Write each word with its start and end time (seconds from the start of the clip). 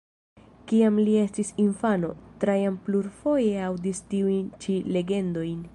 Kiam 0.69 0.95
li 1.07 1.13
estis 1.23 1.51
infano, 1.65 2.09
Trajan 2.45 2.81
plurfoje 2.87 3.53
aŭdis 3.71 4.05
tiujn 4.15 4.53
ĉi 4.65 4.81
legendojn. 4.97 5.61